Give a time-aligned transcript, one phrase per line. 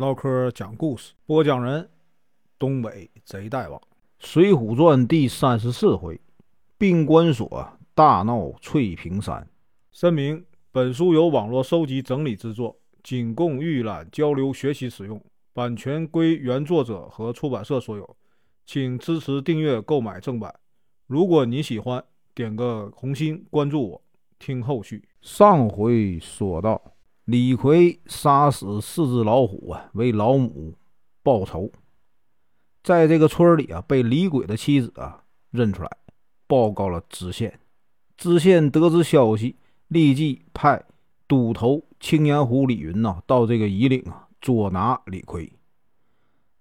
[0.00, 1.86] 唠嗑讲故事，播讲人：
[2.58, 3.78] 东北贼大王，
[4.18, 6.18] 《水浒传》第三十四回：
[6.78, 9.46] 并关所大闹翠屏山。
[9.92, 10.42] 声明：
[10.72, 18.16] 本书由网络收集整理制作，仅供预览、交流、学习使用，版权归原作者和出版社所有，
[18.64, 20.54] 请支持订阅、购买正版。
[21.06, 22.02] 如果你喜欢，
[22.34, 24.02] 点个红心，关注我，
[24.38, 25.06] 听后续。
[25.20, 26.80] 上回说到。
[27.30, 30.74] 李逵杀死四只老虎啊，为老母
[31.22, 31.70] 报仇。
[32.82, 35.88] 在这个村里啊，被李鬼的妻子啊认出来，
[36.48, 37.60] 报告了知县。
[38.16, 39.54] 知县得知消息，
[39.86, 40.82] 立即派
[41.28, 45.52] 都头青年虎李云呐到这个夷陵啊捉拿李逵。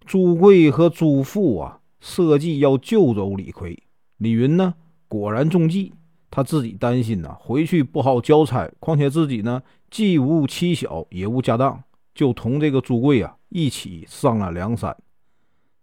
[0.05, 3.81] 朱贵和朱富啊设计要救走李逵，
[4.17, 4.75] 李云呢
[5.07, 5.93] 果然中计。
[6.31, 14.95] 他自己担心呐，回去不好交差，况且自己呢既无妻小，也无家当，就同这个朱贵啊一起上了梁山。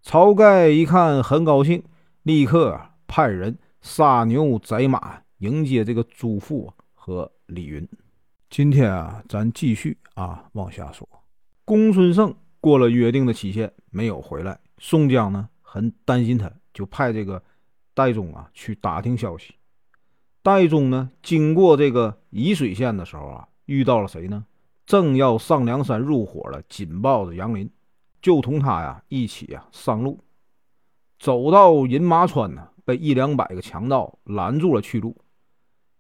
[0.03, 1.83] 晁盖一看很高兴，
[2.23, 7.87] 立刻派人杀牛宰马迎接这个朱富和李云。
[8.49, 11.09] 今天啊，咱继续啊往下说。
[11.65, 17.43] 公孙胜过了约定的期限没有回来，宋江呢很担心他，就派这个
[17.93, 19.55] 戴宗啊去打听消息。
[20.43, 24.47] 戴宗呢，经过这个沂水县的时候啊，遇到了谁呢？
[24.87, 27.69] 正要上梁山入伙的紧抱着杨林，
[28.23, 30.19] 就同他呀一起啊上路。
[31.19, 35.17] 走到饮马川呢，被一两百个强盗拦住了去路。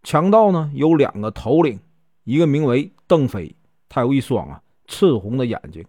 [0.03, 1.81] 强盗呢有两个头领，
[2.25, 3.56] 一个名为邓飞，
[3.89, 5.84] 他有一双啊赤红的眼睛，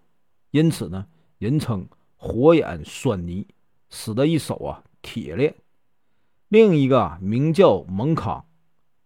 [0.52, 1.06] 因此呢
[1.38, 3.46] 人称火眼狻猊，
[3.90, 5.54] 使得一手啊铁链。
[6.48, 8.44] 另一个名叫蒙康。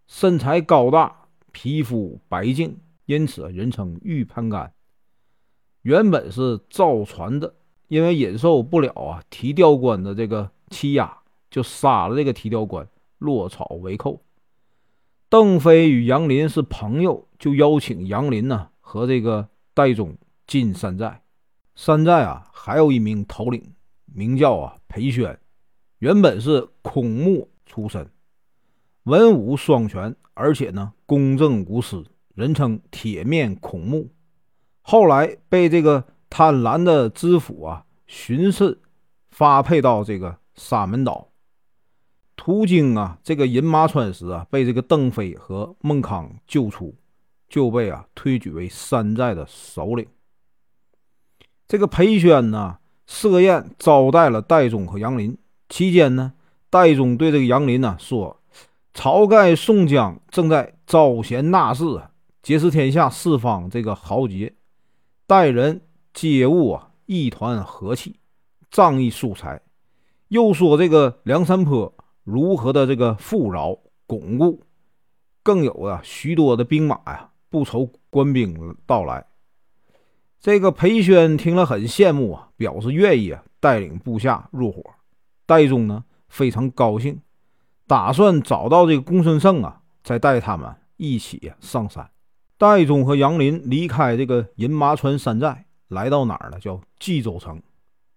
[0.08, 1.21] 身材高大，
[1.52, 4.74] 皮肤白净，因此人称玉盘干。
[5.82, 7.56] 原本是造船的，
[7.88, 11.18] 因为忍受不了啊提调官的这个欺压，
[11.50, 14.22] 就杀了这个提调官，落草为寇。
[15.28, 21.24] 邓飞与杨林是朋友，就邀请杨林呢和这个戴宗进山寨。
[21.74, 23.74] 山寨啊，还有一名头领，
[24.06, 25.40] 名叫啊裴宣，
[26.00, 28.10] 原本是孔目出身。
[29.04, 32.06] 文武双全，而且呢公正无私，
[32.36, 34.10] 人称铁面孔目。
[34.82, 38.80] 后来被这个贪婪的知府啊巡视，
[39.30, 41.28] 发配到这个沙门岛。
[42.36, 46.96] 途经啊这个饮马川时啊，被这个邓飞和孟康救出，
[47.48, 50.08] 就被啊推举为山寨的首领。
[51.68, 55.38] 这个裴宣呢设宴招待了戴宗和杨林，
[55.70, 56.34] 期间呢
[56.70, 58.41] 戴宗对这个杨林呢说。
[58.94, 61.84] 晁盖、宋江正在招贤纳士，
[62.44, 64.54] 结识天下四方这个豪杰，
[65.26, 65.82] 待人
[66.14, 68.20] 接物啊，一团和气，
[68.70, 69.62] 仗义疏财。
[70.28, 71.94] 又说这个梁山坡
[72.24, 74.64] 如何的这个富饶巩固，
[75.42, 79.26] 更有啊许多的兵马呀，不愁官兵到来。
[80.40, 84.84] 这个裴宣听了很羡慕啊，表示愿意啊带领部下入伙。
[85.46, 87.20] 戴宗呢非常高兴。
[87.92, 92.10] 打算找到这个公孙胜啊，再带他们一起上山。
[92.58, 96.58] 戴宗和杨林离开这个饮马川山寨，来到哪儿呢？
[96.58, 97.62] 叫冀州城。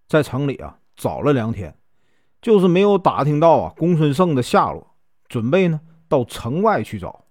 [0.07, 1.77] 在城里啊找了两天，
[2.41, 4.95] 就是没有打听到啊公孙胜的下落。
[5.29, 7.25] 准备呢到城外去找。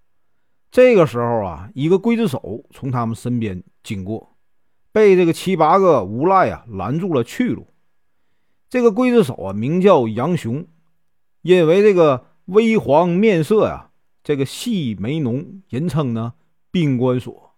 [0.70, 4.36] 这个时候啊，一个刽子手从他们身边经过，
[4.92, 7.68] 被这个七八个无赖啊拦住了去路。
[8.70, 10.68] 这个刽子手啊名叫杨雄，
[11.42, 12.32] 因为这个。
[12.46, 13.92] 微黄面色呀，
[14.24, 16.34] 这个细眉浓，人称呢
[16.72, 17.56] 宾官所。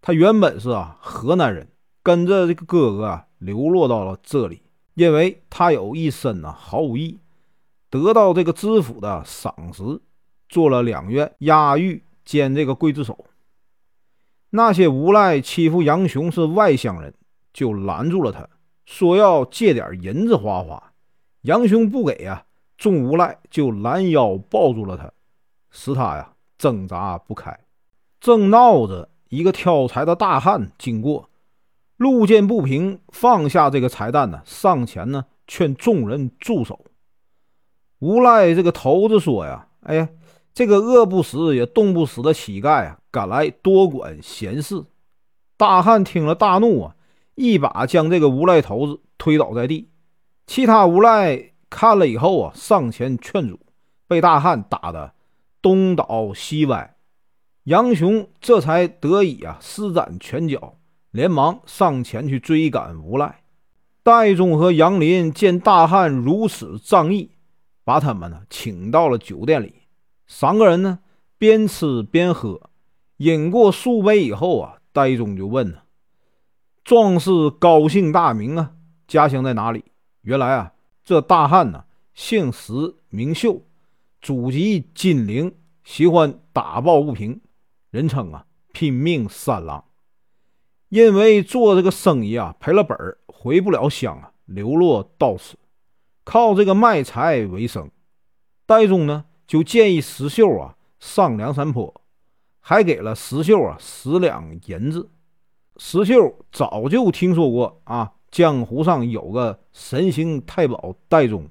[0.00, 1.68] 他原本是啊河南人，
[2.02, 4.62] 跟着这个哥哥啊流落到了这里，
[4.94, 7.18] 因为他有一身呢好武艺，
[7.90, 10.00] 得到这个知府的赏识，
[10.48, 13.26] 做了两院押狱兼这个刽子手。
[14.50, 17.14] 那些无赖欺负杨雄是外乡人，
[17.52, 18.48] 就拦住了他，
[18.84, 20.92] 说要借点银子花花。
[21.42, 22.46] 杨雄不给啊。
[22.80, 25.12] 众无赖就拦腰抱住了他，
[25.70, 27.60] 使他呀挣扎不开。
[28.18, 31.28] 正闹着，一个挑柴的大汉经过，
[31.98, 36.86] 路见不平，放下这个柴担呢，上前呢劝众人住手。
[37.98, 40.08] 无赖这个头子说呀：“哎呀，
[40.54, 44.86] 这个饿不死也冻不死的乞丐啊，敢来多管闲事。”
[45.58, 46.96] 大汉听了大怒啊，
[47.34, 49.90] 一把将这个无赖头子推倒在地，
[50.46, 51.49] 其他无赖。
[51.70, 53.58] 看了以后啊，上前劝阻，
[54.06, 55.14] 被大汉打得
[55.62, 56.96] 东倒西歪，
[57.64, 60.76] 杨雄这才得以啊施展拳脚，
[61.12, 63.42] 连忙上前去追赶无赖。
[64.02, 67.30] 戴宗和杨林见大汉如此仗义，
[67.84, 69.74] 把他们呢请到了酒店里。
[70.26, 70.98] 三个人呢
[71.38, 72.70] 边吃边喝，
[73.18, 75.78] 饮过数杯以后啊，戴宗就问呢
[76.82, 78.72] ：“壮士高姓大名啊？
[79.06, 79.84] 家乡在哪里？”
[80.22, 80.72] 原来啊，
[81.10, 82.72] 这大汉呢姓石
[83.08, 83.62] 名秀，
[84.22, 85.52] 祖籍金陵，
[85.82, 87.40] 喜欢打抱不平，
[87.90, 89.84] 人称啊拼命三郎。
[90.88, 95.58] 因为做这个生意啊赔了本儿，回不了乡啊，流落到此，
[96.22, 97.90] 靠这个卖柴为生。
[98.64, 101.92] 戴宗呢就建议石秀啊上梁山坡，
[102.60, 105.10] 还给了石秀啊十两银子。
[105.76, 111.48] 石秀早就听说过啊，江湖上有个神行太保戴宗，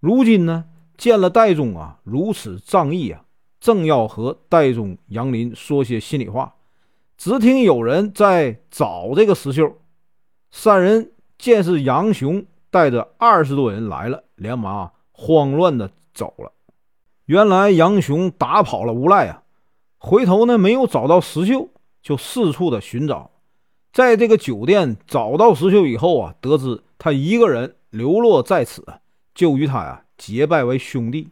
[0.00, 0.64] 如今呢
[0.96, 3.24] 见了戴宗啊如此仗义啊，
[3.58, 6.54] 正要和戴宗、杨林说些心里话。
[7.16, 9.78] 只听有人在找这个石秀，
[10.50, 16.52] 三人见是杨雄带着二十多人来了，连忙慌乱的走了。
[17.24, 19.42] 原来杨雄打跑了无赖啊，
[19.96, 21.70] 回头呢没有找到石秀，
[22.02, 23.30] 就四处的寻找，
[23.94, 28.84] 在这个酒店找到石秀以后啊，得知他一个人流落在此，
[29.32, 31.30] 就与他呀结拜为兄弟，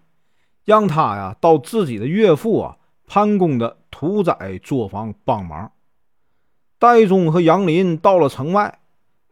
[0.65, 2.77] 让他呀到自己的岳父啊。
[3.09, 5.73] 潘公的屠宰作坊帮忙。
[6.79, 8.79] 戴宗和杨林到了城外，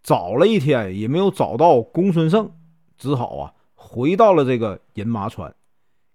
[0.03, 2.51] 找了一天也没有找到公孙胜，
[2.99, 5.55] 只好啊回到了这个饮马川，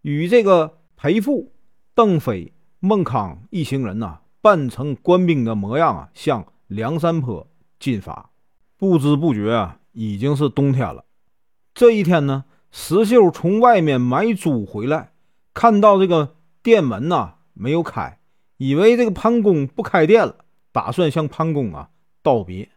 [0.01, 1.53] 与这个裴富、
[1.95, 7.47] 邓飞、孟康一行人呐扮成官兵的模样啊，向梁山坡
[7.79, 8.31] 进发。
[8.77, 11.05] 不知不觉啊，已经是冬天了。
[11.73, 15.11] 这一天呢，石秀从外面买猪回来，
[15.53, 17.35] 看到这个店门呐。
[17.57, 18.19] 没有开，
[18.57, 21.89] 以为这个潘公不开店了，打算向潘公啊
[22.21, 22.67] 道别。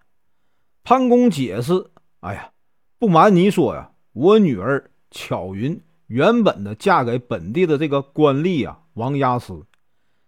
[0.85, 1.91] 潘公解释
[2.23, 2.53] ：“哎呀，
[2.97, 9.67] 不瞒你说呀，我女儿巧云原本的嫁给本地的这个官吏啊王押司，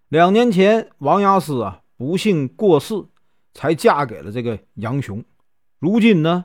[0.08, 3.04] 两年前王押司啊不幸过世，
[3.52, 5.24] 才嫁给了这个杨雄。
[5.78, 6.44] 如今呢，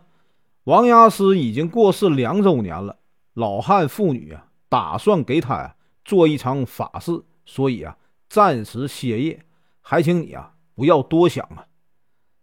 [0.64, 2.98] 王押司已经过世两周年了，
[3.34, 7.96] 老汉妇女啊打算给他呀做一场法事。”所以啊，
[8.28, 9.46] 暂时歇业，
[9.82, 11.68] 还请你啊不要多想啊。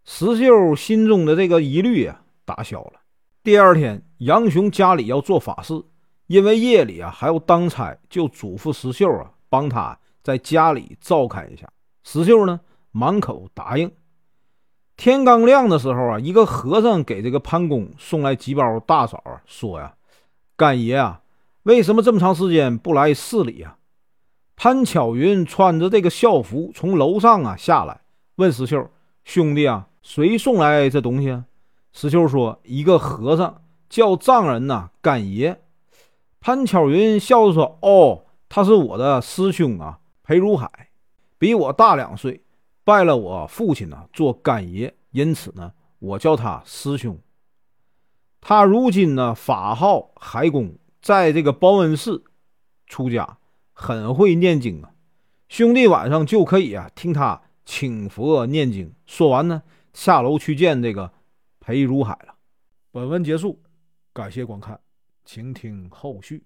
[0.05, 3.01] 石秀心中的这个疑虑啊打消了。
[3.43, 5.73] 第二天，杨雄家里要做法事，
[6.27, 11.69] 因为夜里啊还要当差，就嘱咐石秀啊帮他在家里照看一下。
[12.03, 12.61] 石秀呢
[12.91, 13.91] 满口答应。
[14.95, 19.95] 天刚亮的时候啊，一个和尚给这个潘公送来几包大枣，说呀
[20.55, 21.21] ：“干爷啊，
[21.63, 23.77] 为什么这么长时间不来寺里呀？”
[24.55, 28.01] 潘巧云穿着这个校服从楼上啊下来，
[28.35, 28.87] 问石秀
[29.25, 31.45] ：“兄弟啊，谁送来这东西啊？”
[31.91, 35.59] 石秀说：“一个和尚叫丈人呐，干爷。”
[36.39, 40.69] 潘巧云笑着说：“哦，他是我的师兄啊，裴如海，
[41.39, 42.43] 比我大两岁，
[42.83, 47.19] 拜了我父亲呢做干爷，因此呢，我叫他师兄。
[48.41, 52.23] 他如今呢法号海公，在这个报恩寺
[52.87, 53.37] 出家。”
[53.75, 54.93] 很会念经啊，
[55.49, 58.93] 兄弟晚上就可以啊听他请佛念经。
[59.07, 59.63] 说完呢，
[59.93, 61.11] 下楼去见这个
[61.59, 62.35] 裴如海了。
[62.91, 63.59] 本文结束，
[64.13, 64.79] 感谢观看，
[65.25, 66.43] 请听后续。